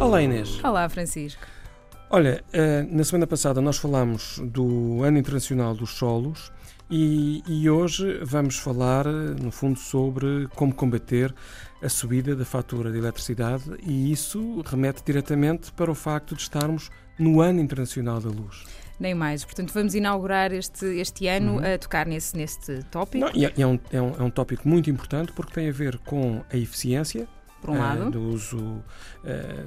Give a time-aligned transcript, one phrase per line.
[0.00, 0.58] Olá Inês.
[0.64, 1.42] Olá Francisco.
[2.08, 6.50] Olha, eh, na semana passada nós falámos do Ano Internacional dos Solos
[6.90, 11.34] e, e, hoje vamos falar, no fundo, sobre como combater
[11.82, 16.90] a subida da fatura de eletricidade e isso remete diretamente para o facto de estarmos
[17.18, 18.64] no Ano Internacional da Luz.
[18.98, 19.44] Nem mais.
[19.44, 21.74] Portanto, vamos inaugurar este, este ano uhum.
[21.74, 23.18] a tocar nesse, neste tópico.
[23.18, 25.98] Não, é, é, um, é, um, é um tópico muito importante porque tem a ver
[25.98, 27.28] com a eficiência
[27.60, 28.06] Por um lado.
[28.06, 28.82] Uh, do uso uh,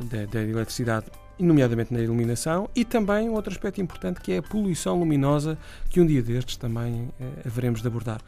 [0.06, 1.06] da, da eletricidade
[1.40, 5.58] nomeadamente na iluminação, e também um outro aspecto importante que é a poluição luminosa,
[5.90, 8.22] que um dia destes também eh, haveremos de abordar.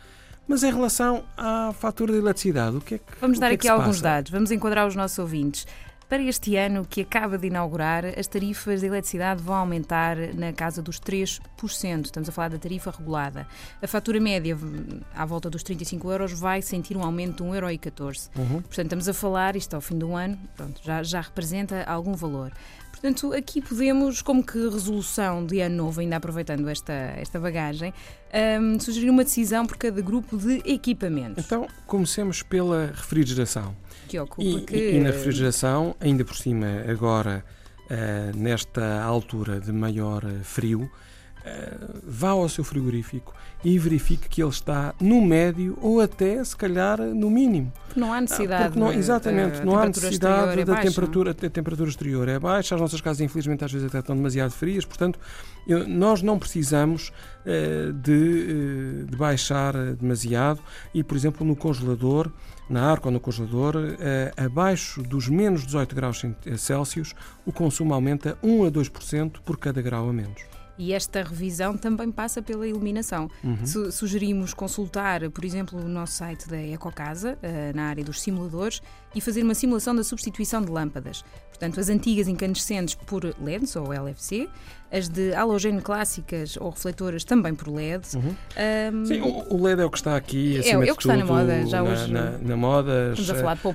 [0.48, 3.68] Mas em relação à fatura de eletricidade, o que é que Vamos dar é aqui
[3.68, 4.04] alguns passa?
[4.04, 5.66] dados, vamos enquadrar os nossos ouvintes.
[6.08, 10.80] Para este ano que acaba de inaugurar, as tarifas de eletricidade vão aumentar na casa
[10.80, 11.40] dos 3%.
[12.05, 13.48] Estamos a falar da tarifa regulada.
[13.82, 14.55] A fatura média,
[15.16, 18.29] à volta dos 35 euros, vai sentir um aumento de 1,14€.
[18.38, 18.62] Uhum.
[18.62, 22.51] Portanto, estamos a falar, isto ao fim do ano, pronto, já, já representa algum valor.
[22.91, 27.94] Portanto, aqui podemos, como que resolução de ano novo, ainda aproveitando esta, esta bagagem,
[28.36, 31.44] um, sugerir uma decisão por cada grupo de equipamentos.
[31.46, 33.76] Então, comecemos pela refrigeração.
[34.08, 34.76] Que ocupa e, que...
[34.76, 37.44] E, e na refrigeração, ainda por cima, agora,
[37.86, 40.90] uh, nesta altura de maior frio, uh,
[42.04, 47.01] vá ao seu frigorífico e verifique que ele está no médio ou até, se calhar,
[47.01, 47.74] no mínimo.
[47.96, 48.77] Não há necessidade.
[48.77, 52.76] Não, exatamente, não há necessidade é da temperatura, da temperatura exterior é baixa.
[52.76, 55.20] As nossas casas, infelizmente, às vezes até estão demasiado frias, portanto,
[55.88, 60.62] nós não precisamos uh, de, uh, de, baixar demasiado
[60.93, 62.29] e, por exemplo, no congelador,
[62.70, 63.76] na arca ou no congelador,
[64.35, 66.23] abaixo dos menos 18 graus
[66.57, 67.13] Celsius,
[67.46, 70.54] o consumo aumenta 1 a 2% por cada grau a menos.
[70.78, 73.29] E esta revisão também passa pela iluminação.
[73.44, 73.66] Uhum.
[73.66, 78.81] Su sugerimos consultar, por exemplo, o nosso site da Ecocasa, uh, na área dos simuladores,
[79.13, 81.23] e fazer uma simulação da substituição de lâmpadas.
[81.50, 84.50] Portanto, as antigas incandescentes por LEDs ou LFC,
[84.91, 88.06] as de halogênio clássicas ou refletoras também por LED.
[88.16, 88.35] Uhum.
[88.94, 91.01] Um, Sim, o LED é o que está aqui, é, acima é, é o que
[91.01, 92.12] está na moda, já na, hoje.
[92.12, 93.29] Na, na moda, as,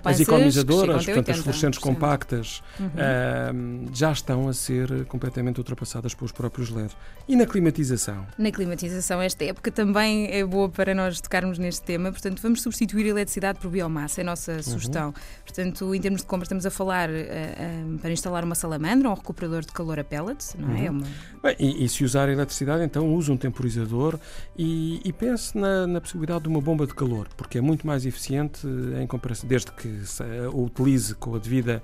[0.04, 3.86] as economizadoras, portanto, as fluorescentes compactas, uhum.
[3.92, 6.94] já estão a ser completamente ultrapassadas pelos próprios LED.
[7.28, 8.26] E na climatização?
[8.38, 13.06] Na climatização, esta época também é boa para nós tocarmos neste tema, portanto, vamos substituir
[13.06, 14.62] a eletricidade por biomassa, é a nossa uhum.
[14.62, 15.14] sugestão.
[15.44, 19.14] Portanto, em termos de compras, estamos a falar uh, uh, para instalar uma salamandra ou
[19.14, 20.90] um recuperador de calor a pellets, não é?
[21.00, 21.40] Uhum.
[21.42, 24.18] Bem, e, e, se usar a eletricidade, então use um temporizador
[24.56, 28.04] e, e pense na, na, possibilidade de uma bomba de calor, porque é muito mais
[28.04, 28.66] eficiente
[29.00, 31.82] em comparação, desde que se, uh, o utilize com, a devida,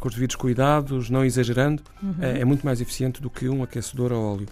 [0.00, 2.16] com os devidos cuidados, não exagerando, uhum.
[2.20, 4.46] é muito mais eficiente do que um aquecedor a óleo.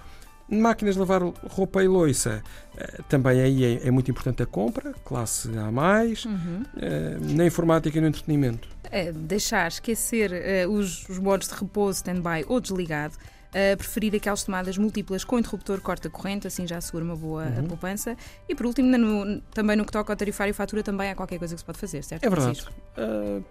[0.50, 2.42] Máquinas de lavar roupa e loiça,
[2.76, 6.64] eh, também aí é, é muito importante a compra, classe A, uhum.
[6.76, 8.68] Eh, na informática e no entretenimento.
[8.90, 13.14] É, deixar esquecer uh, os, os modos de repouso, stand-by ou desligado.
[13.50, 17.66] Uh, preferir aquelas tomadas múltiplas com interruptor corta-corrente, assim já assegura uma boa uhum.
[17.66, 18.16] poupança.
[18.48, 21.38] E por último, no, também no que toca ao tarifário e fatura, também há qualquer
[21.38, 22.24] coisa que se pode fazer, certo?
[22.24, 22.68] É verdade.
[22.96, 23.44] Uh,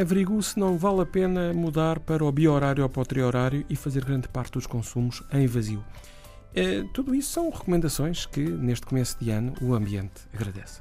[0.00, 3.76] averigo se não vale a pena mudar para o bio-horário ou para o tri-horário e
[3.76, 5.84] fazer grande parte dos consumos em vazio.
[6.54, 10.80] Eh, tudo isso são recomendações que, neste começo de ano, o ambiente agradece.